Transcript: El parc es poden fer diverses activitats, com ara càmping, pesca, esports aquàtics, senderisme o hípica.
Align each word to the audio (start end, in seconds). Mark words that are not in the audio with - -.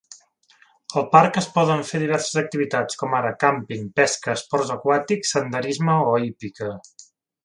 El 0.99 1.03
parc 1.15 1.35
es 1.41 1.49
poden 1.57 1.83
fer 1.89 1.99
diverses 2.03 2.39
activitats, 2.41 2.97
com 3.01 3.13
ara 3.19 3.33
càmping, 3.45 3.83
pesca, 4.01 4.35
esports 4.41 4.73
aquàtics, 4.77 5.35
senderisme 5.37 5.99
o 6.11 6.17
hípica. 6.25 6.71